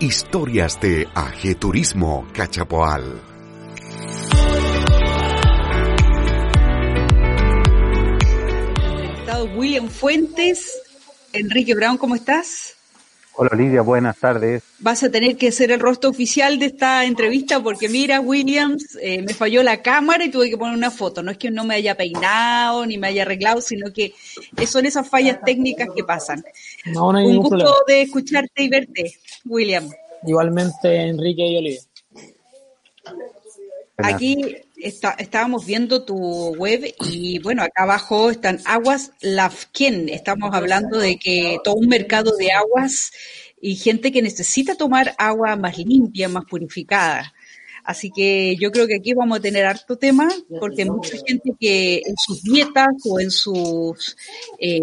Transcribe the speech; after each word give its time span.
Historias 0.00 0.80
de 0.80 1.08
Ajeturismo 1.14 2.26
Cachapoal. 2.32 3.22
William 9.56 9.88
Fuentes, 9.88 10.82
Enrique 11.32 11.74
Brown, 11.74 11.96
¿cómo 11.96 12.14
estás? 12.14 12.76
Hola 13.36 13.56
Lidia, 13.56 13.82
buenas 13.82 14.16
tardes. 14.18 14.62
Vas 14.78 15.02
a 15.02 15.10
tener 15.10 15.36
que 15.36 15.50
ser 15.50 15.72
el 15.72 15.80
rostro 15.80 16.10
oficial 16.10 16.58
de 16.60 16.66
esta 16.66 17.04
entrevista 17.04 17.60
porque 17.60 17.88
mira, 17.88 18.20
Williams, 18.20 18.96
eh, 19.02 19.22
me 19.22 19.34
falló 19.34 19.64
la 19.64 19.82
cámara 19.82 20.24
y 20.24 20.30
tuve 20.30 20.48
que 20.50 20.56
poner 20.56 20.76
una 20.76 20.92
foto. 20.92 21.20
No 21.20 21.32
es 21.32 21.38
que 21.38 21.50
no 21.50 21.64
me 21.64 21.74
haya 21.74 21.96
peinado 21.96 22.86
ni 22.86 22.96
me 22.96 23.08
haya 23.08 23.22
arreglado, 23.22 23.60
sino 23.60 23.92
que 23.92 24.14
son 24.68 24.86
esas 24.86 25.08
fallas 25.08 25.40
técnicas 25.44 25.88
que 25.96 26.04
pasan. 26.04 26.44
No, 26.86 27.12
no 27.12 27.18
hay 27.18 27.26
Un 27.26 27.36
gusto 27.38 27.50
problema. 27.50 27.74
de 27.88 28.02
escucharte 28.02 28.62
y 28.62 28.68
verte, 28.68 29.14
William. 29.46 29.90
Igualmente 30.24 30.94
Enrique 30.94 31.44
y 31.46 31.56
Olivia. 31.56 31.80
Aquí 33.96 34.56
está- 34.84 35.16
estábamos 35.18 35.66
viendo 35.66 36.04
tu 36.04 36.54
web 36.56 36.94
y 37.10 37.38
bueno, 37.40 37.62
acá 37.62 37.82
abajo 37.84 38.30
están 38.30 38.60
aguas 38.64 39.12
Lafken. 39.20 40.08
Estamos 40.08 40.54
hablando 40.54 40.98
de 40.98 41.18
que 41.18 41.58
todo 41.64 41.74
un 41.76 41.88
mercado 41.88 42.36
de 42.36 42.52
aguas 42.52 43.12
y 43.60 43.76
gente 43.76 44.12
que 44.12 44.22
necesita 44.22 44.74
tomar 44.76 45.14
agua 45.18 45.56
más 45.56 45.78
limpia, 45.78 46.28
más 46.28 46.44
purificada. 46.44 47.32
Así 47.82 48.10
que 48.10 48.56
yo 48.58 48.70
creo 48.72 48.86
que 48.86 48.96
aquí 48.96 49.12
vamos 49.12 49.38
a 49.38 49.42
tener 49.42 49.66
harto 49.66 49.96
tema 49.96 50.28
porque 50.60 50.84
mucha 50.84 51.16
gente 51.26 51.52
que 51.58 51.96
en 52.04 52.14
sus 52.16 52.42
dietas 52.42 52.88
o 53.04 53.20
en 53.20 53.30
sus 53.30 54.16
eh, 54.58 54.80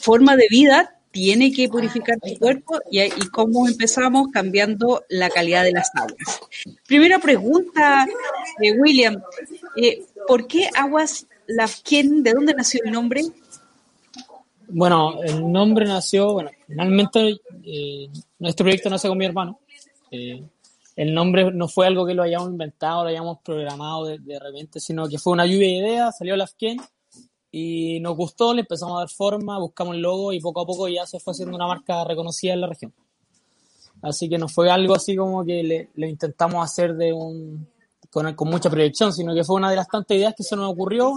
forma 0.00 0.36
de 0.36 0.46
vida 0.48 0.97
tiene 1.10 1.52
que 1.52 1.68
purificar 1.68 2.18
su 2.22 2.38
cuerpo 2.38 2.78
y, 2.90 3.00
y 3.00 3.28
cómo 3.32 3.66
empezamos 3.66 4.28
cambiando 4.32 5.04
la 5.08 5.30
calidad 5.30 5.64
de 5.64 5.72
las 5.72 5.90
aguas. 5.94 6.40
Primera 6.86 7.18
pregunta, 7.18 8.06
eh, 8.62 8.72
William, 8.72 9.22
eh, 9.76 10.04
¿por 10.26 10.46
qué 10.46 10.68
Aguas 10.74 11.26
Lafken? 11.46 12.22
¿De 12.22 12.32
dónde 12.32 12.54
nació 12.54 12.80
el 12.84 12.92
nombre? 12.92 13.22
Bueno, 14.68 15.22
el 15.22 15.50
nombre 15.50 15.86
nació, 15.86 16.32
bueno, 16.34 16.50
finalmente 16.66 17.40
eh, 17.64 18.08
nuestro 18.38 18.64
proyecto 18.64 18.90
nace 18.90 19.08
con 19.08 19.16
mi 19.16 19.24
hermano. 19.24 19.60
Eh, 20.10 20.42
el 20.94 21.14
nombre 21.14 21.50
no 21.52 21.68
fue 21.68 21.86
algo 21.86 22.04
que 22.04 22.14
lo 22.14 22.22
hayamos 22.22 22.50
inventado, 22.50 23.04
lo 23.04 23.08
hayamos 23.08 23.38
programado 23.42 24.06
de, 24.06 24.18
de 24.18 24.38
repente, 24.38 24.80
sino 24.80 25.08
que 25.08 25.18
fue 25.18 25.32
una 25.32 25.46
lluvia 25.46 25.68
de 25.68 25.78
ideas, 25.78 26.18
salió 26.18 26.36
Lafken 26.36 26.78
y 27.58 28.00
nos 28.00 28.16
gustó, 28.16 28.54
le 28.54 28.60
empezamos 28.60 28.96
a 28.96 29.00
dar 29.00 29.08
forma, 29.08 29.58
buscamos 29.58 29.96
el 29.96 30.02
logo 30.02 30.32
y 30.32 30.40
poco 30.40 30.60
a 30.60 30.66
poco 30.66 30.88
ya 30.88 31.06
se 31.06 31.18
fue 31.18 31.32
haciendo 31.32 31.56
una 31.56 31.66
marca 31.66 32.04
reconocida 32.04 32.54
en 32.54 32.60
la 32.60 32.66
región. 32.68 32.92
Así 34.00 34.28
que 34.28 34.38
no 34.38 34.48
fue 34.48 34.70
algo 34.70 34.94
así 34.94 35.16
como 35.16 35.44
que 35.44 35.62
le, 35.62 35.90
le 35.94 36.08
intentamos 36.08 36.64
hacer 36.64 36.94
de 36.94 37.12
un, 37.12 37.66
con, 38.10 38.32
con 38.34 38.48
mucha 38.48 38.70
proyección, 38.70 39.12
sino 39.12 39.34
que 39.34 39.42
fue 39.42 39.56
una 39.56 39.70
de 39.70 39.76
las 39.76 39.88
tantas 39.88 40.16
ideas 40.16 40.34
que 40.36 40.44
se 40.44 40.54
nos 40.54 40.70
ocurrió. 40.70 41.12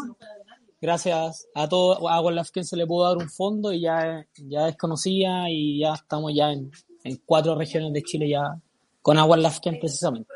Gracias 0.81 1.47
a 1.53 1.69
todo, 1.69 2.07
a 2.09 2.15
Agua 2.15 2.31
Lafken 2.31 2.65
se 2.65 2.75
le 2.75 2.87
pudo 2.87 3.07
dar 3.07 3.17
un 3.17 3.29
fondo 3.29 3.71
y 3.71 3.81
ya, 3.81 4.25
ya 4.35 4.67
es 4.67 4.77
conocida 4.77 5.47
y 5.47 5.81
ya 5.81 5.93
estamos 5.93 6.33
ya 6.33 6.51
en, 6.51 6.71
en 7.03 7.21
cuatro 7.23 7.53
regiones 7.53 7.93
de 7.93 8.01
Chile 8.01 8.29
ya 8.29 8.59
con 9.03 9.19
Agua 9.19 9.37
Lafken 9.37 9.79
precisamente. 9.79 10.33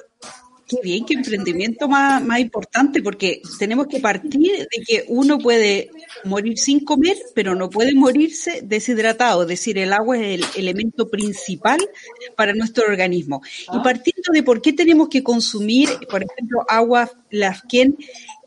Qué 0.68 0.78
bien, 0.82 1.06
qué 1.06 1.14
emprendimiento 1.14 1.88
más, 1.88 2.40
importante, 2.40 3.04
porque 3.04 3.40
tenemos 3.60 3.86
que 3.86 4.00
partir 4.00 4.58
de 4.58 4.84
que 4.84 5.06
uno 5.10 5.38
puede 5.38 5.92
morir 6.24 6.58
sin 6.58 6.84
comer, 6.84 7.16
pero 7.36 7.54
no 7.54 7.70
puede 7.70 7.94
morirse 7.94 8.62
deshidratado, 8.64 9.44
es 9.44 9.48
decir, 9.48 9.78
el 9.78 9.94
agua 9.94 10.18
es 10.18 10.40
el 10.40 10.46
elemento 10.56 11.08
principal 11.08 11.80
para 12.36 12.54
nuestro 12.54 12.86
organismo. 12.86 13.44
Y 13.72 13.80
partiendo 13.84 14.32
de 14.34 14.42
por 14.42 14.60
qué 14.60 14.74
tenemos 14.74 15.08
que 15.08 15.22
consumir, 15.22 15.90
por 16.10 16.24
ejemplo, 16.24 16.66
agua 16.68 17.12
Lafken, 17.30 17.96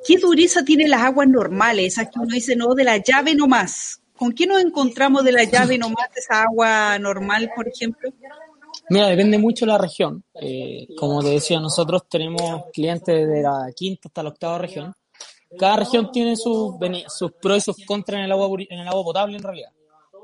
¿qué 0.04 0.18
dureza 0.18 0.64
tienen 0.64 0.90
las 0.90 1.02
aguas 1.02 1.28
normales? 1.28 1.92
Esas 1.92 2.06
que 2.06 2.18
uno 2.18 2.34
dice, 2.34 2.56
no, 2.56 2.74
de 2.74 2.82
la 2.82 2.96
llave 2.96 3.36
nomás. 3.36 4.00
¿Con 4.16 4.32
qué 4.32 4.44
nos 4.48 4.60
encontramos 4.60 5.22
de 5.22 5.30
la 5.30 5.44
llave 5.44 5.78
nomás, 5.78 6.08
esa 6.16 6.42
agua 6.42 6.98
normal, 6.98 7.52
por 7.54 7.68
ejemplo? 7.68 8.12
Mira, 8.90 9.08
depende 9.08 9.38
mucho 9.38 9.66
de 9.66 9.72
la 9.72 9.78
región. 9.78 10.24
Eh, 10.34 10.88
como 10.96 11.22
te 11.22 11.28
decía, 11.28 11.60
nosotros 11.60 12.02
tenemos 12.08 12.64
clientes 12.72 13.28
de 13.28 13.42
la 13.42 13.70
quinta 13.74 14.08
hasta 14.08 14.22
la 14.22 14.30
octava 14.30 14.58
región. 14.58 14.94
Cada 15.58 15.76
región 15.76 16.10
tiene 16.12 16.36
sus, 16.36 16.74
sus 17.08 17.32
pros 17.32 17.58
y 17.58 17.60
sus 17.60 17.84
contras 17.86 18.18
en 18.18 18.24
el 18.24 18.32
agua, 18.32 18.48
en 18.68 18.78
el 18.80 18.88
agua 18.88 19.04
potable 19.04 19.36
en 19.36 19.42
realidad. 19.42 19.70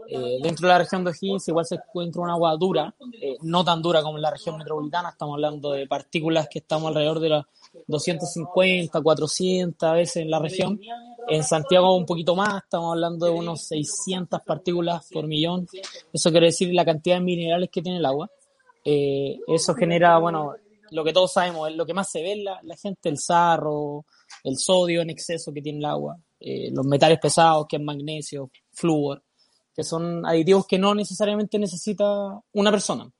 Eh, 0.06 0.38
dentro 0.42 0.69
de 0.69 0.75
la 0.75 0.78
región 0.78 1.02
de 1.02 1.10
O'Higgins 1.10 1.48
igual 1.48 1.64
se 1.64 1.76
encuentra 1.76 2.20
un 2.20 2.28
agua 2.28 2.54
dura, 2.56 2.94
eh, 3.20 3.36
no 3.42 3.64
tan 3.64 3.80
dura 3.80 4.02
como 4.02 4.19
en 4.19 4.22
la 4.22 4.30
región 4.30 4.58
metropolitana, 4.58 5.10
estamos 5.10 5.34
hablando 5.34 5.72
de 5.72 5.86
partículas 5.86 6.46
que 6.48 6.58
estamos 6.58 6.88
alrededor 6.88 7.20
de 7.20 7.28
las 7.31 7.44
250, 7.86 9.00
400 9.00 9.92
veces 9.94 10.16
en 10.16 10.31
la 10.31 10.38
región. 10.38 10.78
En 11.26 11.42
Santiago 11.42 11.96
un 11.96 12.04
poquito 12.04 12.36
más, 12.36 12.64
estamos 12.64 12.92
hablando 12.92 13.26
de 13.26 13.32
unos 13.32 13.62
600 13.62 14.42
partículas 14.42 15.08
por 15.10 15.26
millón. 15.26 15.66
Eso 16.12 16.31
quiere 16.31 16.46
decir 16.46 16.72
la 16.75 16.84
cantidad 16.84 17.16
de 17.16 17.22
minerales 17.22 17.70
que 17.70 17.81
tiene 17.81 17.98
el 17.98 18.04
agua. 18.04 18.31
Eh, 18.84 19.38
eso 19.46 19.74
genera, 19.74 20.18
bueno, 20.18 20.54
lo 20.90 21.04
que 21.04 21.12
todos 21.12 21.32
sabemos, 21.32 21.72
lo 21.74 21.86
que 21.86 21.94
más 21.94 22.10
se 22.10 22.22
ve 22.22 22.36
la, 22.36 22.76
gente, 22.76 23.08
el 23.08 23.18
sarro, 23.18 24.04
el 24.44 24.58
sodio 24.58 25.00
en 25.02 25.10
exceso 25.10 25.52
que 25.52 25.62
tiene 25.62 25.78
el 25.78 25.84
agua, 25.86 26.18
eh, 26.38 26.70
los 26.70 26.84
metales 26.86 27.18
pesados, 27.18 27.66
que 27.68 27.76
es 27.76 27.82
magnesio, 27.82 28.50
flúor, 28.72 29.22
que 29.74 29.82
son 29.82 30.24
aditivos 30.26 30.66
que 30.66 30.78
no 30.78 30.94
necesariamente 30.94 31.58
necesita 31.58 32.04
una 32.52 32.70
persona. 32.70 33.10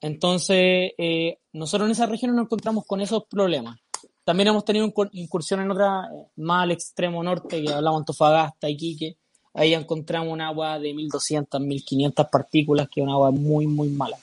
Entonces, 0.00 0.92
eh, 0.96 1.38
nosotros 1.52 1.88
en 1.88 1.92
esa 1.92 2.06
región 2.06 2.34
nos 2.34 2.44
encontramos 2.44 2.84
con 2.86 3.00
esos 3.00 3.24
problemas. 3.28 3.78
También 4.24 4.48
hemos 4.48 4.64
tenido 4.64 4.86
incur- 4.86 5.10
incursión 5.12 5.60
en 5.60 5.70
otra, 5.70 6.08
más 6.36 6.62
al 6.62 6.70
extremo 6.70 7.22
norte, 7.22 7.62
que 7.62 7.72
hablamos 7.72 8.00
Antofagasta, 8.00 8.68
Iquique. 8.68 9.16
Ahí 9.52 9.74
encontramos 9.74 10.32
un 10.32 10.40
agua 10.40 10.78
de 10.78 10.94
1200, 10.94 11.60
1500 11.60 12.26
partículas, 12.30 12.88
que 12.88 13.00
es 13.00 13.04
un 13.06 13.12
agua 13.12 13.30
muy, 13.30 13.66
muy 13.66 13.88
mala. 13.88 14.16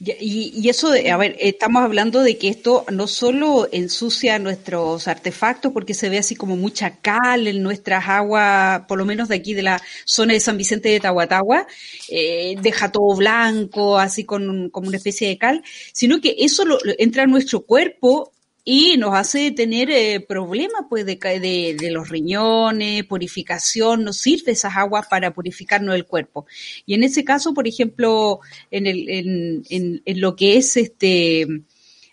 Y, 0.00 0.52
y 0.54 0.68
eso, 0.68 0.92
a 0.92 1.16
ver, 1.16 1.34
estamos 1.40 1.82
hablando 1.82 2.22
de 2.22 2.38
que 2.38 2.48
esto 2.48 2.84
no 2.92 3.08
solo 3.08 3.68
ensucia 3.72 4.38
nuestros 4.38 5.08
artefactos, 5.08 5.72
porque 5.72 5.92
se 5.92 6.08
ve 6.08 6.18
así 6.18 6.36
como 6.36 6.56
mucha 6.56 6.98
cal 7.00 7.48
en 7.48 7.62
nuestras 7.64 8.08
aguas, 8.08 8.82
por 8.86 8.96
lo 8.96 9.04
menos 9.04 9.28
de 9.28 9.34
aquí 9.34 9.54
de 9.54 9.62
la 9.62 9.82
zona 10.04 10.34
de 10.34 10.40
San 10.40 10.56
Vicente 10.56 10.88
de 10.88 11.00
Tahuatahua, 11.00 11.66
eh, 12.08 12.54
deja 12.62 12.92
todo 12.92 13.16
blanco, 13.16 13.98
así 13.98 14.22
con 14.24 14.70
como 14.70 14.86
una 14.86 14.98
especie 14.98 15.28
de 15.28 15.38
cal, 15.38 15.64
sino 15.92 16.20
que 16.20 16.36
eso 16.38 16.64
lo- 16.64 16.78
lo- 16.84 16.94
entra 16.98 17.24
a 17.24 17.26
nuestro 17.26 17.62
cuerpo 17.62 18.32
y 18.70 18.98
nos 18.98 19.14
hace 19.14 19.50
tener 19.52 19.90
eh, 19.90 20.20
problemas 20.20 20.82
pues 20.90 21.06
de, 21.06 21.16
de, 21.16 21.74
de 21.80 21.90
los 21.90 22.10
riñones, 22.10 23.02
purificación, 23.04 24.04
nos 24.04 24.18
sirve 24.18 24.52
esas 24.52 24.76
aguas 24.76 25.06
para 25.08 25.32
purificarnos 25.32 25.94
el 25.94 26.04
cuerpo. 26.04 26.44
Y 26.84 26.92
en 26.92 27.02
ese 27.02 27.24
caso, 27.24 27.54
por 27.54 27.66
ejemplo, 27.66 28.40
en, 28.70 28.86
el, 28.86 29.08
en, 29.08 29.62
en, 29.70 30.02
en 30.04 30.20
lo 30.20 30.36
que 30.36 30.58
es 30.58 30.76
este 30.76 31.46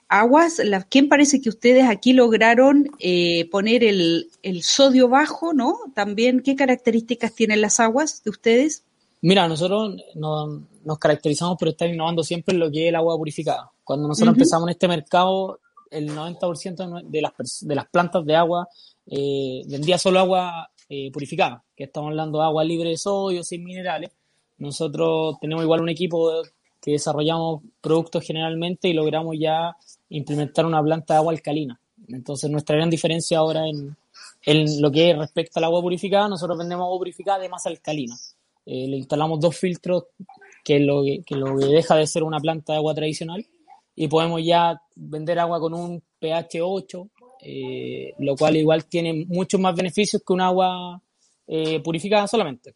aguas, 0.07 0.61
la, 0.63 0.83
¿quién 0.83 1.09
parece 1.09 1.41
que 1.41 1.49
ustedes 1.49 1.83
aquí 1.89 2.13
lograron 2.13 2.89
eh, 2.99 3.49
poner 3.49 3.83
el, 3.83 4.29
el 4.41 4.63
sodio 4.63 5.09
bajo, 5.09 5.51
no? 5.53 5.75
También, 5.93 6.39
¿qué 6.39 6.55
características 6.55 7.35
tienen 7.35 7.59
las 7.59 7.81
aguas 7.81 8.23
de 8.23 8.29
ustedes? 8.29 8.83
Mira, 9.21 9.47
nosotros 9.49 9.95
no- 10.13 10.63
nos 10.85 10.99
caracterizamos 10.99 11.57
por 11.57 11.67
estar 11.67 11.89
innovando 11.89 12.23
siempre 12.23 12.53
en 12.53 12.59
lo 12.61 12.71
que 12.71 12.83
es 12.83 12.89
el 12.89 12.95
agua 12.95 13.17
purificada. 13.17 13.71
Cuando 13.83 14.07
nosotros 14.07 14.35
empezamos 14.35 14.67
en 14.69 14.71
este 14.71 14.87
mercado, 14.87 15.59
el 15.95 16.09
90% 16.09 17.03
de 17.03 17.21
las, 17.21 17.33
de 17.61 17.75
las 17.75 17.87
plantas 17.87 18.25
de 18.25 18.35
agua 18.35 18.67
eh, 19.07 19.63
vendía 19.67 19.97
solo 19.97 20.19
agua 20.19 20.69
eh, 20.89 21.11
purificada, 21.11 21.63
que 21.75 21.85
estamos 21.85 22.09
hablando 22.09 22.39
de 22.39 22.45
agua 22.45 22.63
libre 22.63 22.89
de 22.89 22.97
sodio, 22.97 23.43
sin 23.43 23.63
minerales. 23.63 24.11
Nosotros 24.57 25.37
tenemos 25.39 25.63
igual 25.63 25.81
un 25.81 25.89
equipo 25.89 26.43
que 26.81 26.91
desarrollamos 26.91 27.61
productos 27.81 28.23
generalmente 28.23 28.87
y 28.87 28.93
logramos 28.93 29.35
ya 29.39 29.75
implementar 30.09 30.65
una 30.65 30.81
planta 30.81 31.15
de 31.15 31.17
agua 31.17 31.33
alcalina. 31.33 31.79
Entonces, 32.07 32.49
nuestra 32.49 32.75
gran 32.75 32.89
diferencia 32.89 33.39
ahora 33.39 33.67
en, 33.67 33.95
en 34.43 34.81
lo 34.81 34.91
que 34.91 35.11
es 35.11 35.17
respecto 35.17 35.59
al 35.59 35.65
agua 35.65 35.81
purificada, 35.81 36.29
nosotros 36.29 36.57
vendemos 36.57 36.85
agua 36.85 36.99
purificada 36.99 37.39
de 37.39 37.49
más 37.49 37.65
alcalina. 37.65 38.15
Eh, 38.65 38.87
le 38.87 38.97
instalamos 38.97 39.39
dos 39.39 39.57
filtros 39.57 40.05
que 40.63 40.79
lo, 40.79 41.03
que 41.03 41.21
que 41.23 41.35
lo 41.35 41.57
que 41.57 41.65
deja 41.67 41.95
de 41.95 42.07
ser 42.07 42.23
una 42.23 42.39
planta 42.39 42.73
de 42.73 42.77
agua 42.77 42.95
tradicional 42.95 43.45
y 43.95 44.07
podemos 44.07 44.41
ya 44.43 44.81
vender 44.95 45.39
agua 45.39 45.59
con 45.59 45.73
un 45.73 46.03
pH 46.19 46.61
8, 46.61 47.09
eh, 47.41 48.13
lo 48.19 48.35
cual 48.35 48.57
igual 48.57 48.85
tiene 48.85 49.25
muchos 49.27 49.59
más 49.59 49.75
beneficios 49.75 50.21
que 50.25 50.33
un 50.33 50.41
agua 50.41 51.01
eh, 51.47 51.79
purificada 51.81 52.27
solamente. 52.27 52.75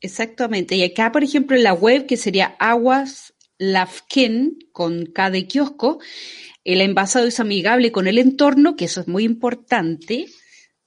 Exactamente. 0.00 0.76
Y 0.76 0.82
acá, 0.82 1.10
por 1.12 1.24
ejemplo, 1.24 1.56
en 1.56 1.64
la 1.64 1.74
web, 1.74 2.06
que 2.06 2.16
sería 2.16 2.56
Aguas 2.58 3.34
Lafken, 3.58 4.58
con 4.72 5.06
K 5.06 5.30
de 5.30 5.46
kiosco, 5.46 5.98
el 6.64 6.80
envasado 6.80 7.26
es 7.26 7.40
amigable 7.40 7.92
con 7.92 8.06
el 8.06 8.18
entorno, 8.18 8.76
que 8.76 8.84
eso 8.84 9.00
es 9.00 9.08
muy 9.08 9.24
importante. 9.24 10.26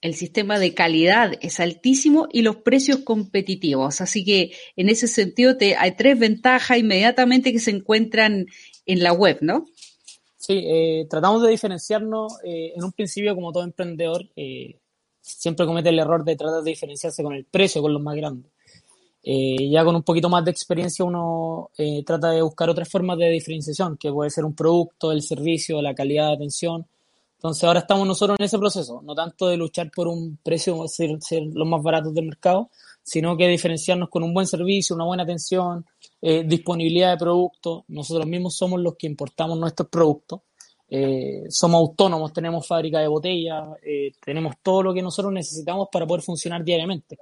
el 0.04 0.16
sistema 0.16 0.58
de 0.58 0.74
calidad 0.74 1.34
es 1.42 1.60
altísimo 1.60 2.28
y 2.32 2.42
los 2.42 2.56
precios 2.56 3.02
competitivos. 3.02 4.02
Así 4.02 4.26
que 4.26 4.52
en 4.76 4.90
ese 4.90 5.08
sentido 5.08 5.58
te, 5.58 5.76
hay 5.76 5.96
tres 5.96 6.18
ventajas 6.18 6.80
inmediatamente 6.80 7.52
que 7.52 7.60
se 7.60 7.70
encuentran 7.70 8.48
en 8.92 9.04
la 9.04 9.14
web, 9.14 9.38
¿no? 9.42 9.66
Sí, 10.38 10.64
eh, 10.66 11.08
tratamos 11.10 11.44
de 11.44 11.50
diferenciarnos 11.50 12.38
eh, 12.44 12.74
en 12.76 12.84
un 12.84 12.92
principio 12.92 13.36
como 13.36 13.52
todo 13.52 13.64
emprendedor. 13.64 14.28
Eh, 14.36 14.80
siempre 15.22 15.66
comete 15.66 15.90
el 15.90 16.00
error 16.00 16.24
de 16.24 16.36
tratar 16.36 16.64
de 16.64 16.72
diferenciarse 16.72 17.24
con 17.24 17.34
el 17.34 17.46
precio, 17.46 17.82
con 17.82 17.94
los 17.94 18.02
más 18.02 18.16
grandes. 18.16 18.52
ya 19.24 19.84
con 19.86 19.96
un 19.96 20.04
poquito 20.04 20.30
más 20.30 20.44
de 20.44 20.52
experiencia 20.52 21.06
uno 21.06 21.70
trata 22.06 22.32
de 22.32 22.42
buscar 22.42 22.70
otras 22.70 22.90
formas 22.90 23.20
de 23.20 23.30
diferenciación, 23.30 23.98
que 23.98 24.12
puede 24.12 24.32
ser 24.32 24.46
un 24.46 24.56
producto, 24.56 25.12
el 25.12 25.22
servicio, 25.22 25.82
la 25.82 25.94
calidad 25.94 26.30
de 26.30 26.34
atención 26.34 26.88
entonces 27.42 27.64
ahora 27.64 27.80
estamos 27.80 28.08
nosotros 28.08 28.38
en 28.40 28.46
ese 28.46 28.60
proceso, 28.60 29.02
no 29.04 29.16
tanto 29.16 29.48
de 29.48 29.58
luchar 29.58 29.90
por 29.90 30.08
un 30.08 30.38
precio, 30.44 30.88
ser, 30.88 31.20
ser 31.24 31.42
los 31.52 31.68
más 31.68 31.82
baratos 31.82 32.14
del 32.14 32.26
mercado, 32.26 32.70
sino 33.04 33.36
que 33.36 33.48
diferenciarnos 33.48 34.10
con 34.10 34.24
un 34.24 34.34
buen 34.34 34.48
servicio, 34.48 34.96
una 34.96 35.06
buena 35.06 35.24
atención, 35.24 35.86
eh, 36.22 36.44
disponibilidad 36.46 37.12
de 37.12 37.18
productos. 37.18 37.84
Nosotros 37.88 38.28
mismos 38.28 38.56
somos 38.56 38.80
los 38.80 38.96
que 38.96 39.08
importamos 39.08 39.58
nuestros 39.58 39.90
productos. 39.90 40.42
Eh, 40.90 41.44
somos 41.50 41.80
autónomos, 41.80 42.34
tenemos 42.34 42.68
fábrica 42.68 43.00
de 43.00 43.08
botellas, 43.08 43.70
eh, 43.82 44.12
tenemos 44.24 44.56
todo 44.62 44.84
lo 44.84 44.94
que 44.94 45.02
nosotros 45.02 45.34
necesitamos 45.34 45.88
para 45.92 46.06
poder 46.06 46.22
funcionar 46.22 46.64
diariamente. 46.64 47.18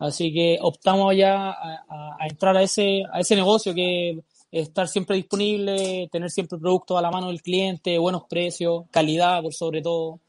Así 0.00 0.32
que 0.32 0.58
optamos 0.60 1.16
ya 1.16 1.50
a, 1.50 2.16
a 2.18 2.26
entrar 2.28 2.56
a 2.56 2.62
ese, 2.62 3.02
a 3.12 3.20
ese 3.20 3.36
negocio 3.36 3.74
que 3.74 4.20
estar 4.50 4.88
siempre 4.88 5.16
disponible, 5.16 6.08
tener 6.10 6.30
siempre 6.30 6.58
productos 6.58 6.98
a 6.98 7.02
la 7.02 7.10
mano 7.10 7.28
del 7.28 7.42
cliente, 7.42 7.98
buenos 7.98 8.24
precios, 8.28 8.84
calidad 8.90 9.42
por 9.42 9.54
sobre 9.54 9.82
todo. 9.82 10.20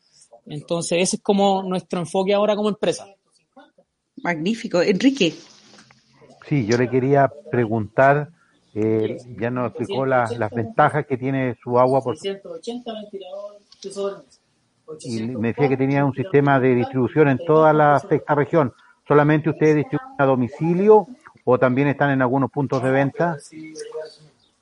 Entonces, 0.46 1.00
ese 1.02 1.16
es 1.18 1.22
como 1.22 1.64
nuestro 1.64 2.00
enfoque 2.00 2.34
ahora 2.34 2.56
como 2.56 2.70
empresa. 2.70 3.08
Magnífico. 4.24 4.82
Enrique. 4.82 5.34
Sí, 6.48 6.66
yo 6.66 6.78
le 6.78 6.90
quería 6.90 7.32
preguntar, 7.52 8.30
eh, 8.74 9.18
ya 9.40 9.50
nos 9.50 9.70
explicó 9.70 10.06
las 10.06 10.52
ventajas 10.52 11.06
que 11.06 11.18
tiene 11.18 11.56
su 11.62 11.80
agua 11.80 12.02
por... 12.02 12.18
Y 15.02 15.22
me 15.22 15.50
decía 15.50 15.70
que 15.70 15.78
tenía 15.78 16.04
un 16.04 16.14
sistema 16.14 16.60
de 16.60 16.74
distribución 16.74 17.28
en 17.30 17.38
toda 17.38 17.72
la 17.74 18.00
sexta 18.00 18.34
región. 18.34 18.74
¿Solamente 19.08 19.50
ustedes 19.50 19.76
distribuyen 19.76 20.16
a 20.18 20.26
domicilio 20.26 21.08
o 21.44 21.60
también 21.60 21.90
están 21.90 22.12
en 22.12 22.22
algunos 22.22 22.50
puntos 22.52 22.82
de 22.82 22.92
venta? 22.92 23.38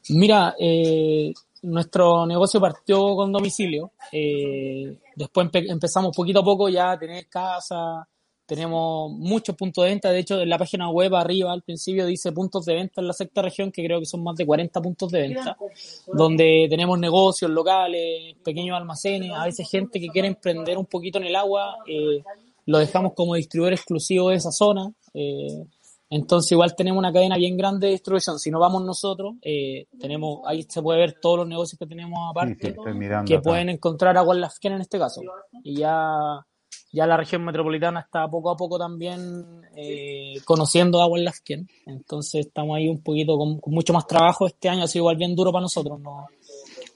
Mira, 0.09 0.55
eh, 0.59 1.33
nuestro 1.63 2.25
negocio 2.25 2.59
partió 2.59 3.15
con 3.15 3.31
domicilio. 3.31 3.91
Eh, 4.11 4.97
después 5.15 5.49
empezamos 5.53 6.15
poquito 6.15 6.39
a 6.39 6.43
poco 6.43 6.69
ya 6.69 6.91
a 6.91 6.99
tener 6.99 7.27
casa. 7.27 8.07
Tenemos 8.47 9.11
muchos 9.11 9.55
puntos 9.55 9.83
de 9.83 9.89
venta. 9.91 10.09
De 10.09 10.19
hecho, 10.19 10.41
en 10.41 10.49
la 10.49 10.57
página 10.57 10.89
web 10.89 11.13
arriba 11.15 11.51
al 11.51 11.61
principio 11.61 12.05
dice 12.05 12.31
puntos 12.31 12.65
de 12.65 12.75
venta 12.75 13.01
en 13.01 13.07
la 13.07 13.13
sexta 13.13 13.41
región, 13.41 13.71
que 13.71 13.83
creo 13.83 13.99
que 13.99 14.05
son 14.05 14.23
más 14.23 14.37
de 14.37 14.45
40 14.45 14.81
puntos 14.81 15.11
de 15.11 15.19
venta, 15.19 15.57
donde 16.07 16.67
tenemos 16.69 16.97
negocios 16.97 17.51
locales, 17.51 18.35
pequeños 18.43 18.77
almacenes, 18.77 19.31
a 19.33 19.45
veces 19.45 19.69
gente 19.69 19.99
que 19.99 20.07
quiere 20.07 20.29
emprender 20.29 20.77
un 20.77 20.85
poquito 20.85 21.17
en 21.17 21.25
el 21.25 21.35
agua. 21.35 21.75
Eh, 21.85 22.23
lo 22.65 22.77
dejamos 22.77 23.13
como 23.13 23.35
distribuidor 23.35 23.73
exclusivo 23.73 24.29
de 24.29 24.37
esa 24.37 24.51
zona. 24.51 24.91
Eh, 25.13 25.65
entonces 26.09 26.53
igual 26.53 26.73
tenemos 26.75 26.99
una 26.99 27.11
cadena 27.11 27.35
bien 27.35 27.57
grande 27.57 27.87
de 27.87 27.93
distribución. 27.93 28.39
Si 28.39 28.49
no 28.49 28.59
vamos 28.59 28.83
nosotros, 28.83 29.35
eh, 29.41 29.87
tenemos 29.99 30.39
ahí 30.45 30.63
se 30.63 30.81
puede 30.81 30.99
ver 30.99 31.17
todos 31.21 31.39
los 31.39 31.47
negocios 31.47 31.77
que 31.77 31.85
tenemos 31.85 32.17
aparte 32.29 32.75
que 33.25 33.39
pueden 33.39 33.69
encontrar 33.69 34.17
agua 34.17 34.33
en 34.35 34.41
la 34.41 34.51
en 34.61 34.81
este 34.81 34.97
caso. 34.97 35.21
Y 35.63 35.75
ya, 35.75 36.45
ya 36.91 37.05
la 37.05 37.17
región 37.17 37.43
metropolitana 37.43 37.99
está 37.99 38.27
poco 38.29 38.49
a 38.49 38.57
poco 38.57 38.77
también 38.77 39.45
eh, 39.75 40.35
conociendo 40.45 41.01
agua 41.01 41.19
en 41.19 41.25
la 41.25 41.33
Entonces 41.85 42.47
estamos 42.47 42.77
ahí 42.77 42.87
un 42.87 43.01
poquito 43.01 43.37
con, 43.37 43.59
con, 43.59 43.73
mucho 43.73 43.93
más 43.93 44.07
trabajo. 44.07 44.47
Este 44.47 44.69
año 44.69 44.83
ha 44.83 44.87
sido 44.87 45.03
igual 45.03 45.17
bien 45.17 45.35
duro 45.35 45.51
para 45.51 45.63
nosotros. 45.63 45.99
No, 45.99 46.27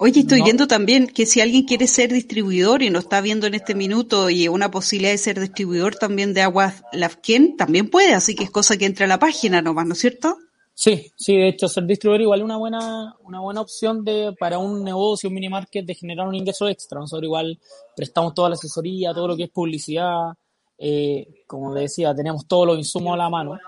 Oye, 0.03 0.21
estoy 0.21 0.41
viendo 0.41 0.67
también 0.67 1.05
que 1.05 1.27
si 1.27 1.41
alguien 1.41 1.63
quiere 1.63 1.85
ser 1.85 2.11
distribuidor 2.11 2.81
y 2.81 2.89
no 2.89 2.97
está 2.97 3.21
viendo 3.21 3.45
en 3.45 3.53
este 3.53 3.75
minuto 3.75 4.31
y 4.31 4.47
una 4.47 4.71
posibilidad 4.71 5.11
de 5.11 5.19
ser 5.19 5.39
distribuidor 5.39 5.93
también 5.93 6.33
de 6.33 6.41
aguas 6.41 6.81
Lafken, 6.91 7.55
también 7.55 7.87
puede, 7.87 8.15
así 8.15 8.33
que 8.33 8.45
es 8.45 8.49
cosa 8.49 8.77
que 8.77 8.87
entra 8.87 9.05
a 9.05 9.09
la 9.09 9.19
página 9.19 9.61
nomás, 9.61 9.85
¿no 9.85 9.93
es 9.93 9.99
cierto? 9.99 10.37
Sí, 10.81 11.11
sí, 11.15 11.37
de 11.37 11.49
hecho 11.49 11.67
ser 11.67 11.85
distribuidor 11.85 12.21
igual 12.21 12.39
es 12.39 12.45
una 12.45 12.57
buena, 12.57 13.15
una 13.23 13.39
buena 13.39 13.61
opción 13.61 14.03
de, 14.03 14.33
para 14.39 14.57
un 14.57 14.83
negocio, 14.83 15.29
un 15.29 15.35
mini 15.35 15.47
market, 15.47 15.85
de 15.85 15.93
generar 15.93 16.27
un 16.27 16.33
ingreso 16.33 16.67
extra. 16.67 16.99
Nosotros 16.99 17.25
igual 17.25 17.59
prestamos 17.95 18.33
toda 18.33 18.49
la 18.49 18.55
asesoría, 18.55 19.13
todo 19.13 19.27
lo 19.27 19.37
que 19.37 19.43
es 19.43 19.51
publicidad, 19.51 20.33
eh, 20.79 21.43
como 21.45 21.71
le 21.71 21.81
decía, 21.81 22.15
tenemos 22.15 22.47
todos 22.47 22.65
los 22.65 22.79
insumos 22.79 23.13
a 23.13 23.17
la 23.17 23.29
mano. 23.29 23.59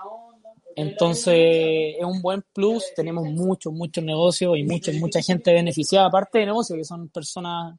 Entonces 0.74 1.94
es 2.00 2.04
un 2.04 2.20
buen 2.20 2.42
plus, 2.52 2.82
tenemos 2.96 3.28
muchos, 3.28 3.72
muchos 3.72 4.02
negocios 4.02 4.58
y 4.58 4.64
mucha, 4.64 4.90
mucha 4.94 5.22
gente 5.22 5.52
beneficiada, 5.52 6.06
aparte 6.06 6.40
de 6.40 6.46
negocios, 6.46 6.76
que 6.76 6.84
son 6.84 7.10
personas 7.10 7.78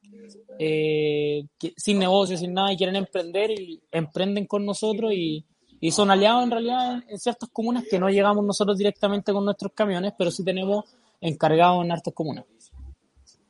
eh, 0.58 1.44
sin 1.76 2.00
negocios, 2.00 2.40
sin 2.40 2.54
nada 2.54 2.72
y 2.72 2.78
quieren 2.78 2.96
emprender 2.96 3.52
y 3.52 3.84
emprenden 3.92 4.46
con 4.46 4.66
nosotros 4.66 5.12
y, 5.12 5.46
y 5.86 5.92
son 5.92 6.10
aliados 6.10 6.44
en 6.44 6.50
realidad 6.50 7.04
en, 7.08 7.20
ciertas 7.20 7.48
comunas 7.54 7.84
que 7.88 8.00
no 8.00 8.10
llegamos 8.10 8.44
nosotros 8.44 8.76
directamente 8.76 9.32
con 9.32 9.46
nuestros 9.46 9.72
camiones, 9.74 10.14
pero 10.18 10.32
sí 10.32 10.44
tenemos 10.44 10.86
encargados 11.22 11.86
en 11.86 11.92
hartas 11.92 12.12
comunas. 12.12 12.46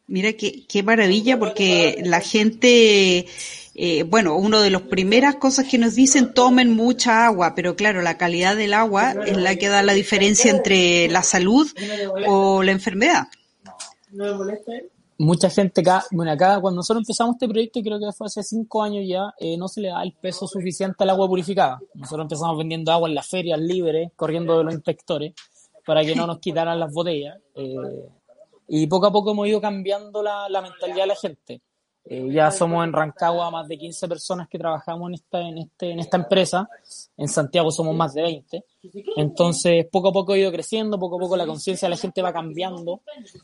Mira 0.08 0.34
qué, 0.34 0.66
qué 0.68 0.84
maravilla 0.84 1.40
porque 1.40 2.02
la 2.04 2.20
gente 2.20 3.26
eh, 3.74 4.04
bueno, 4.04 4.36
una 4.36 4.62
de 4.62 4.70
las 4.70 4.82
primeras 4.82 5.36
cosas 5.36 5.66
que 5.66 5.78
nos 5.78 5.96
dicen, 5.96 6.34
tomen 6.34 6.76
mucha 6.76 7.26
agua, 7.26 7.56
pero 7.56 7.78
claro, 7.78 8.02
la 8.02 8.18
calidad 8.18 8.58
del 8.58 8.74
agua 8.74 9.16
es 9.26 9.38
la 9.38 9.56
que 9.56 9.70
da 9.70 9.82
la 9.82 9.94
diferencia 9.94 10.52
entre 10.52 11.08
la 11.08 11.24
salud 11.24 11.66
o 12.28 12.64
la 12.64 12.74
enfermedad. 12.74 13.28
Mucha 15.17 15.50
gente 15.50 15.79
acá, 15.79 16.03
bueno, 16.12 16.31
acá 16.31 16.59
cuando 16.59 16.77
nosotros 16.77 17.03
empezamos 17.03 17.35
este 17.35 17.47
proyecto, 17.47 17.81
creo 17.81 18.00
que 18.00 18.12
fue 18.12 18.27
hace 18.27 18.44
cinco 18.44 18.83
años 18.83 19.06
ya, 19.07 19.33
eh, 19.39 19.57
no 19.57 19.69
se 19.69 19.79
le 19.79 19.88
da 19.88 20.03
el 20.03 20.12
peso 20.12 20.45
suficiente 20.45 21.03
al 21.03 21.12
agua 21.12 21.27
purificada. 21.27 21.79
Nosotros 21.94 22.25
empezamos 22.25 22.57
vendiendo 22.57 22.91
agua 22.91 23.07
en 23.07 23.15
las 23.15 23.27
ferias 23.27 23.59
libres, 23.59 24.12
corriendo 24.17 24.57
de 24.57 24.65
los 24.65 24.73
inspectores, 24.73 25.33
para 25.85 26.03
que 26.03 26.15
no 26.15 26.27
nos 26.27 26.39
quitaran 26.39 26.79
las 26.79 26.91
botellas. 26.91 27.38
Eh, 27.56 27.75
y 28.67 28.88
poco 28.88 29.07
a 29.07 29.12
poco 29.12 29.31
hemos 29.31 29.47
ido 29.47 29.62
cambiando 29.62 30.21
la, 30.21 30.50
la 30.50 30.62
mentalidad 30.62 31.03
de 31.03 31.07
la 31.07 31.15
gente. 31.15 31.62
Eh, 32.07 32.30
ya 32.31 32.52
somos 32.52 32.86
en 32.86 32.94
Rancagua 32.94 33.50
más 33.50 33.68
de 33.68 33.80
15 33.80 34.07
personas 34.07 34.48
que 34.48 34.60
trabajamos 34.60 35.10
en 35.10 35.13
esta, 35.16 35.42
en, 35.42 35.57
este, 35.57 35.92
en 35.92 36.00
esta 36.00 36.18
empresa. 36.18 36.69
En 37.18 37.28
Santiago 37.28 37.72
somos 37.72 37.96
más 37.96 38.13
de 38.13 38.22
20. 38.22 38.63
Entonces, 39.18 39.88
poco 39.91 40.10
a 40.10 40.13
poco 40.13 40.34
ha 40.34 40.38
ido 40.38 40.51
creciendo, 40.51 41.00
poco 41.00 41.15
a 41.15 41.20
poco 41.20 41.36
la 41.36 41.48
conciencia 41.48 41.88
de 41.88 41.96
la 41.96 41.98
gente 41.98 42.22
va 42.22 42.32
cambiando. 42.32 43.01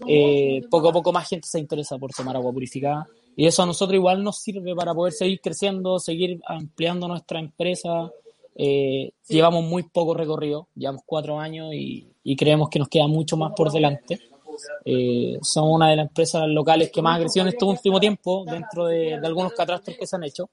Eh, 0.07 0.61
poco 0.69 0.89
a 0.89 0.93
poco 0.93 1.11
más 1.11 1.27
gente 1.27 1.47
se 1.47 1.59
interesa 1.59 1.97
por 1.97 2.11
tomar 2.11 2.35
agua 2.35 2.53
purificada. 2.53 3.07
Y 3.35 3.47
eso 3.47 3.63
a 3.63 3.65
nosotros 3.65 3.95
igual 3.95 4.23
nos 4.23 4.37
sirve 4.39 4.75
para 4.75 4.93
poder 4.93 5.13
seguir 5.13 5.41
creciendo, 5.41 5.97
seguir 5.97 6.39
ampliando 6.45 7.07
nuestra 7.07 7.39
empresa. 7.39 8.11
Eh, 8.55 9.13
llevamos 9.27 9.63
muy 9.63 9.83
poco 9.83 10.13
recorrido, 10.13 10.67
llevamos 10.75 11.01
cuatro 11.05 11.39
años 11.39 11.73
y, 11.73 12.11
y 12.23 12.35
creemos 12.35 12.69
que 12.69 12.77
nos 12.77 12.89
queda 12.89 13.07
mucho 13.07 13.37
más 13.37 13.53
por 13.55 13.71
delante. 13.71 14.19
Eh, 14.85 15.37
somos 15.41 15.75
una 15.75 15.89
de 15.89 15.95
las 15.97 16.07
empresas 16.07 16.43
locales 16.47 16.91
que 16.91 17.01
más 17.01 17.17
ha 17.17 17.21
crecido 17.21 17.45
en 17.45 17.53
este 17.53 17.65
último 17.65 17.99
tiempo 17.99 18.43
dentro 18.45 18.87
de, 18.87 19.15
algunos 19.15 19.53
catastros 19.53 19.97
que 19.97 20.07
se 20.07 20.15
han 20.15 20.23
hecho. 20.23 20.49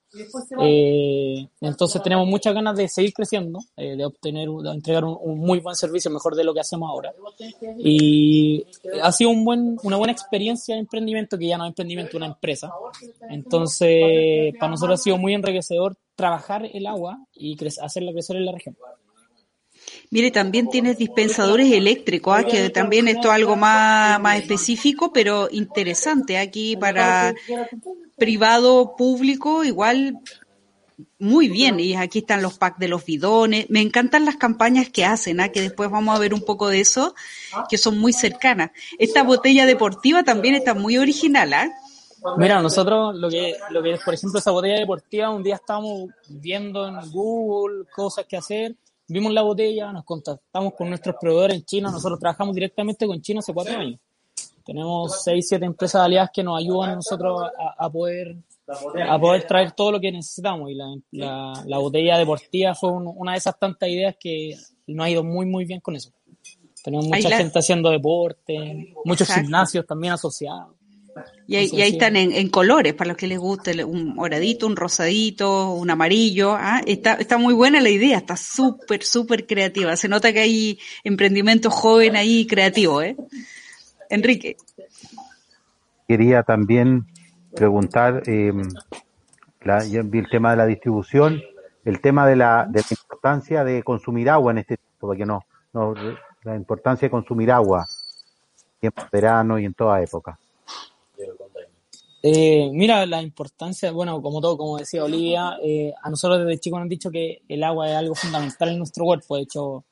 Eh, 0.60 1.46
entonces 1.60 2.02
tenemos 2.02 2.26
muchas 2.26 2.54
ganas 2.54 2.76
de 2.76 2.88
seguir 2.88 3.12
creciendo, 3.12 3.60
eh, 3.76 3.96
de 3.96 4.04
obtener, 4.04 4.48
de 4.48 4.70
entregar 4.70 5.04
un, 5.04 5.38
muy 5.38 5.60
buen 5.60 5.76
servicio, 5.76 6.10
mejor 6.10 6.34
de 6.34 6.44
lo 6.44 6.54
que 6.54 6.60
hacemos 6.60 6.90
ahora. 6.90 7.12
Y 7.78 8.64
ha 9.02 9.12
sido 9.12 9.30
un 9.30 9.44
buen, 9.44 9.78
una 9.82 9.96
buena 9.96 10.12
experiencia 10.12 10.74
de 10.74 10.80
emprendimiento, 10.80 11.38
que 11.38 11.46
ya 11.46 11.58
no 11.58 11.64
es 11.64 11.68
emprendimiento, 11.68 12.16
una 12.16 12.26
empresa. 12.26 12.70
Entonces, 13.28 14.54
para 14.58 14.70
nosotros 14.70 15.00
ha 15.00 15.02
sido 15.02 15.18
muy 15.18 15.34
enriquecedor 15.34 15.96
trabajar 16.14 16.68
el 16.72 16.86
agua 16.86 17.24
y 17.32 17.56
hacerla 17.80 18.12
crecer 18.12 18.36
en 18.36 18.46
la 18.46 18.52
región. 18.52 18.76
Mire, 20.10 20.30
también 20.30 20.70
tienes 20.70 20.96
dispensadores 20.96 21.70
eléctricos, 21.70 22.38
¿ah? 22.38 22.44
que 22.44 22.70
también 22.70 23.08
esto 23.08 23.28
es 23.28 23.34
algo 23.34 23.56
más, 23.56 24.18
más 24.20 24.38
específico, 24.38 25.12
pero 25.12 25.48
interesante 25.50 26.38
aquí 26.38 26.76
para 26.76 27.34
privado, 28.16 28.94
público, 28.96 29.64
igual 29.64 30.18
muy 31.18 31.48
bien. 31.48 31.78
Y 31.78 31.94
aquí 31.94 32.20
están 32.20 32.42
los 32.42 32.56
packs 32.56 32.78
de 32.78 32.88
los 32.88 33.04
bidones. 33.04 33.68
Me 33.68 33.82
encantan 33.82 34.24
las 34.24 34.36
campañas 34.36 34.88
que 34.88 35.04
hacen, 35.04 35.40
¿ah? 35.40 35.50
que 35.50 35.60
después 35.60 35.90
vamos 35.90 36.16
a 36.16 36.18
ver 36.18 36.32
un 36.32 36.42
poco 36.42 36.68
de 36.68 36.80
eso, 36.80 37.14
que 37.68 37.76
son 37.76 37.98
muy 37.98 38.14
cercanas. 38.14 38.70
Esta 38.98 39.22
botella 39.22 39.66
deportiva 39.66 40.22
también 40.22 40.54
está 40.54 40.72
muy 40.74 40.96
original, 40.96 41.52
¿ah? 41.52 41.70
Mira, 42.36 42.60
nosotros 42.60 43.14
lo 43.14 43.30
que, 43.30 43.56
lo 43.70 43.82
que 43.82 43.92
es, 43.92 44.02
por 44.02 44.14
ejemplo, 44.14 44.40
esa 44.40 44.50
botella 44.50 44.78
deportiva, 44.78 45.30
un 45.30 45.42
día 45.42 45.54
estábamos 45.54 46.08
viendo 46.28 46.88
en 46.88 46.96
Google 47.12 47.84
cosas 47.94 48.26
que 48.26 48.36
hacer 48.36 48.74
vimos 49.08 49.32
la 49.32 49.42
botella, 49.42 49.92
nos 49.92 50.04
contactamos 50.04 50.74
con 50.74 50.88
nuestros 50.88 51.16
proveedores 51.20 51.56
en 51.56 51.64
China, 51.64 51.90
nosotros 51.90 52.18
trabajamos 52.20 52.54
directamente 52.54 53.06
con 53.06 53.20
China 53.20 53.40
hace 53.40 53.52
cuatro 53.52 53.76
años. 53.76 53.98
Tenemos 54.64 55.22
seis, 55.22 55.48
siete 55.48 55.64
empresas 55.64 56.02
aliadas 56.02 56.30
que 56.32 56.42
nos 56.42 56.58
ayudan 56.58 56.90
a 56.90 56.94
nosotros 56.96 57.42
a, 57.78 57.90
poder 57.90 58.36
a 58.66 59.18
poder 59.18 59.46
traer 59.46 59.72
todo 59.72 59.92
lo 59.92 60.00
que 60.00 60.12
necesitamos. 60.12 60.70
Y 60.70 60.74
la, 60.74 60.94
la, 61.12 61.64
la 61.64 61.78
botella 61.78 62.18
deportiva 62.18 62.74
fue 62.74 62.92
una 62.92 63.32
de 63.32 63.38
esas 63.38 63.58
tantas 63.58 63.88
ideas 63.88 64.16
que 64.20 64.54
nos 64.86 65.06
ha 65.06 65.10
ido 65.10 65.24
muy, 65.24 65.46
muy 65.46 65.64
bien 65.64 65.80
con 65.80 65.96
eso. 65.96 66.12
Tenemos 66.84 67.06
mucha 67.06 67.30
gente 67.36 67.58
haciendo 67.58 67.90
deporte, 67.90 68.94
muchos 69.04 69.28
gimnasios 69.32 69.86
también 69.86 70.12
asociados. 70.12 70.77
Y 71.50 71.57
ahí, 71.57 71.71
y 71.73 71.81
ahí 71.81 71.93
están 71.93 72.14
en, 72.17 72.33
en, 72.33 72.50
colores, 72.50 72.93
para 72.93 73.09
los 73.09 73.17
que 73.17 73.26
les 73.26 73.38
guste, 73.38 73.83
un 73.83 74.14
moradito, 74.14 74.67
un 74.67 74.76
rosadito, 74.76 75.73
un 75.73 75.88
amarillo. 75.88 76.52
¿ah? 76.52 76.83
Está, 76.87 77.14
está 77.14 77.38
muy 77.38 77.55
buena 77.55 77.81
la 77.81 77.88
idea, 77.88 78.19
está 78.19 78.37
súper, 78.37 79.02
súper 79.02 79.47
creativa. 79.47 79.97
Se 79.97 80.09
nota 80.09 80.31
que 80.31 80.40
hay 80.40 80.78
emprendimiento 81.05 81.71
joven 81.71 82.17
ahí 82.17 82.47
creativo, 82.47 83.00
¿eh? 83.00 83.17
Enrique. 84.11 84.59
Quería 86.07 86.43
también 86.43 87.07
preguntar, 87.55 88.25
eh, 88.26 88.52
la, 89.62 89.78
el 89.78 90.28
tema 90.31 90.50
de 90.50 90.57
la 90.59 90.67
distribución, 90.67 91.40
el 91.87 92.02
tema 92.02 92.26
de 92.26 92.37
la, 92.37 92.67
de 92.69 92.81
la 92.81 92.87
importancia 92.90 93.64
de 93.64 93.83
consumir 93.83 94.28
agua 94.28 94.52
en 94.52 94.59
este 94.59 94.76
tiempo, 94.76 95.07
porque 95.07 95.25
no, 95.25 95.47
no, 95.73 95.95
la 96.43 96.57
importancia 96.57 97.07
de 97.07 97.11
consumir 97.11 97.50
agua 97.50 97.87
en 98.83 98.93
verano 99.11 99.59
y 99.59 99.64
en 99.64 99.73
toda 99.73 100.02
época. 100.02 100.38
Eh, 102.22 102.70
mira, 102.72 103.06
la 103.06 103.22
importancia, 103.22 103.92
bueno, 103.92 104.20
como 104.20 104.40
todo, 104.40 104.56
como 104.56 104.78
decía 104.78 105.04
Olivia, 105.04 105.56
eh, 105.62 105.92
a 106.02 106.10
nosotros 106.10 106.40
desde 106.40 106.58
chicos 106.58 106.78
nos 106.78 106.84
han 106.84 106.88
dicho 106.88 107.10
que 107.10 107.42
el 107.48 107.62
agua 107.62 107.90
es 107.90 107.96
algo 107.96 108.14
fundamental 108.14 108.70
en 108.70 108.78
nuestro 108.78 109.04
cuerpo. 109.04 109.37
De 109.37 109.42
hecho, 109.42 109.84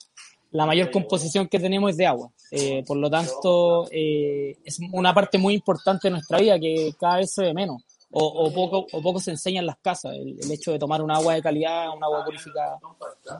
la 0.50 0.66
mayor 0.66 0.90
composición 0.90 1.49
que 1.49 1.61
tenemos 1.61 1.90
es 1.90 1.97
de 1.97 2.06
agua. 2.06 2.30
Eh, 2.50 2.85
por 2.87 2.97
lo 2.97 3.11
tanto, 3.11 3.88
eh, 3.90 4.56
es 4.64 4.78
una 4.92 5.12
parte 5.12 5.38
muy 5.38 5.54
importante 5.54 6.09
de 6.09 6.12
nuestra 6.12 6.38
vida 6.38 6.59
que 6.59 6.95
cada 6.99 7.18
vez 7.18 7.33
se 7.33 7.42
ve 7.42 7.54
menos 7.54 7.83
o, 8.11 8.25
o 8.25 8.52
poco, 8.52 8.87
o 8.92 9.02
poco 9.02 9.21
se 9.21 9.33
enseña 9.33 9.61
en 9.61 9.66
las 9.66 9.78
casas. 9.78 10.14
El, 10.14 10.38
el, 10.40 10.50
hecho 10.50 10.73
de 10.73 10.78
tomar 10.78 11.02
un 11.02 11.11
agua 11.11 11.35
de 11.35 11.42
calidad, 11.42 11.95
un 11.95 12.02
agua 12.02 12.25
purificada. 12.25 12.78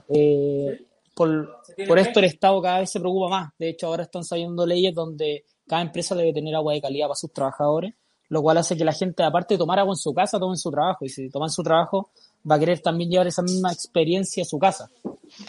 Eh, 0.09 0.81
por, 1.15 1.63
por 1.89 1.99
esto 1.99 2.19
el 2.19 2.27
Estado 2.27 2.61
cada 2.61 2.81
vez 2.81 2.91
se 2.91 3.01
preocupa 3.01 3.29
más. 3.29 3.53
De 3.59 3.71
hecho, 3.71 3.87
ahora 3.87 4.03
están 4.03 4.25
saliendo 4.25 4.67
leyes 4.67 4.95
donde 4.95 5.45
cada 5.67 5.83
empresa 5.83 6.15
debe 6.15 6.33
tener 6.33 6.55
agua 6.55 6.75
de 6.75 6.81
calidad 6.81 7.07
para 7.07 7.17
sus 7.17 7.33
trabajadores 7.33 7.95
lo 8.29 8.43
cual 8.43 8.59
hace 8.59 8.77
que 8.77 8.85
la 8.85 8.93
gente, 8.93 9.23
aparte 9.23 9.55
de 9.55 9.59
tomar 9.59 9.79
agua 9.79 9.93
en 9.93 9.99
su 9.99 10.13
casa, 10.13 10.39
tome 10.39 10.55
en 10.55 10.59
su 10.59 10.71
trabajo. 10.71 11.05
Y 11.05 11.09
si 11.09 11.29
toman 11.31 11.51
su 11.51 11.63
trabajo, 11.63 12.11
va 12.49 12.57
a 12.57 12.59
querer 12.59 12.81
también 12.81 13.11
llevar 13.11 13.27
esa 13.27 13.43
misma 13.43 13.73
experiencia 13.73 14.43
a 14.43 14.47
su 14.47 14.59
casa. 14.59 14.91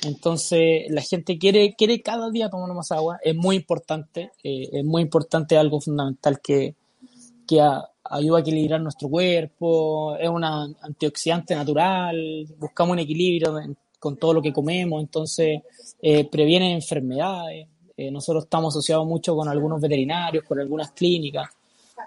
Entonces, 0.03 0.85
la 0.89 1.01
gente 1.01 1.37
quiere, 1.37 1.75
quiere 1.75 2.01
cada 2.01 2.29
día 2.29 2.49
tomar 2.49 2.73
más 2.73 2.91
agua. 2.91 3.19
Es 3.23 3.35
muy 3.35 3.55
importante, 3.55 4.31
eh, 4.43 4.69
es 4.71 4.85
muy 4.85 5.01
importante, 5.01 5.57
algo 5.57 5.79
fundamental 5.79 6.39
que, 6.41 6.75
que 7.47 7.61
a, 7.61 7.83
ayuda 8.09 8.37
a 8.37 8.41
equilibrar 8.41 8.81
nuestro 8.81 9.09
cuerpo, 9.09 10.15
es 10.17 10.29
un 10.29 10.43
antioxidante 10.43 11.55
natural, 11.55 12.45
buscamos 12.57 12.93
un 12.93 12.99
equilibrio 12.99 13.55
con 13.99 14.17
todo 14.17 14.33
lo 14.33 14.41
que 14.41 14.53
comemos, 14.53 15.01
entonces 15.01 15.61
eh, 16.01 16.25
previene 16.29 16.73
enfermedades. 16.73 17.67
Eh, 17.95 18.11
nosotros 18.11 18.43
estamos 18.43 18.73
asociados 18.73 19.07
mucho 19.07 19.35
con 19.35 19.47
algunos 19.47 19.81
veterinarios, 19.81 20.43
con 20.43 20.59
algunas 20.59 20.91
clínicas. 20.91 21.49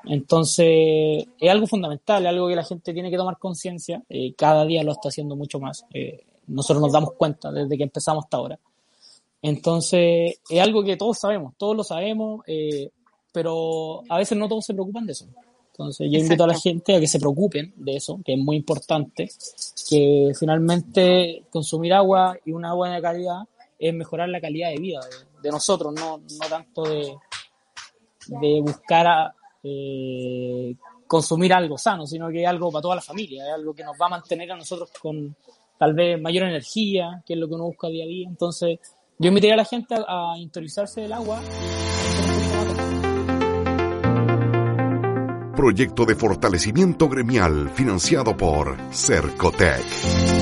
Entonces, 0.05 1.27
es 1.39 1.51
algo 1.51 1.67
fundamental, 1.67 2.27
algo 2.27 2.49
que 2.49 2.57
la 2.57 2.65
gente 2.65 2.93
tiene 2.93 3.11
que 3.11 3.17
tomar 3.17 3.39
conciencia. 3.39 4.03
Eh, 4.09 4.35
cada 4.35 4.65
día 4.65 4.83
lo 4.83 4.93
está 4.93 5.09
haciendo 5.09 5.37
mucho 5.37 5.61
más. 5.61 5.85
Eh, 5.93 6.25
nosotros 6.47 6.83
nos 6.83 6.93
damos 6.93 7.13
cuenta 7.13 7.53
desde 7.53 7.77
que 7.77 7.85
empezamos 7.85 8.25
hasta 8.25 8.37
ahora. 8.37 8.59
Entonces, 9.43 10.41
es 10.49 10.61
algo 10.61 10.85
que 10.85 10.97
todos 10.97 11.19
sabemos, 11.19 11.55
todos 11.57 11.77
lo 11.77 11.85
sabemos, 11.85 12.43
eh, 12.47 12.91
pero 13.33 14.03
a 14.09 14.19
veces 14.19 14.37
no 14.37 14.49
todos 14.49 14.67
se 14.67 14.75
preocupan 14.75 15.07
de 15.07 15.13
eso. 15.13 15.27
Entonces, 15.73 16.09
yo 16.11 16.19
invito 16.19 16.45
a 16.45 16.49
la 16.49 16.59
gente 16.59 16.95
a 16.95 17.01
que 17.01 17.07
se 17.07 17.19
preocupen 17.19 17.73
de 17.77 17.97
eso, 17.97 18.21
que 18.23 18.35
es 18.35 18.39
muy 18.39 18.57
importante, 18.57 19.31
que 19.89 20.33
finalmente 20.39 21.45
consumir 21.51 21.95
agua 21.95 22.37
y 22.45 22.53
una 22.53 22.75
de 22.75 23.01
calidad 23.01 23.43
es 23.79 23.95
mejorar 23.95 24.29
la 24.29 24.43
calidad 24.43 24.69
de 24.71 24.77
vida 24.77 25.01
de, 25.01 25.43
de 25.43 25.51
nosotros, 25.51 25.95
no, 25.95 26.19
no 26.19 26.49
tanto 26.51 26.83
de, 26.83 27.15
de 28.27 28.61
buscar 28.61 29.07
a, 29.07 29.35
eh, 29.63 30.75
consumir 31.07 31.53
algo 31.53 31.77
sano, 31.77 32.07
sino 32.07 32.29
que 32.29 32.43
es 32.43 32.49
algo 32.49 32.71
para 32.71 32.83
toda 32.83 32.95
la 32.97 33.01
familia, 33.01 33.47
es 33.47 33.55
algo 33.55 33.75
que 33.75 33.85
nos 33.85 33.97
va 34.01 34.07
a 34.07 34.11
mantener 34.11 34.51
a 34.53 34.57
nosotros 34.57 34.91
con 35.01 35.35
tal 35.79 35.95
vez 35.95 36.21
mayor 36.21 36.45
energía, 36.45 37.23
que 37.27 37.35
es 37.35 37.39
lo 37.39 37.49
que 37.49 37.55
uno 37.55 37.65
busca 37.65 37.89
día 37.89 38.05
a 38.05 38.09
día. 38.09 38.29
Entonces, 38.29 38.79
yo 39.19 39.29
invitaría 39.29 39.55
a 39.55 39.59
la 39.59 39.65
gente 39.65 39.95
a, 39.95 40.33
a 40.33 40.39
interiorizarse 40.39 41.03
del 41.03 41.13
agua. 41.13 41.41
Proyecto 45.57 46.07
de 46.07 46.15
fortalecimiento 46.15 47.09
gremial 47.09 47.71
financiado 47.71 48.37
por 48.37 48.79
Cercotec. 48.93 50.40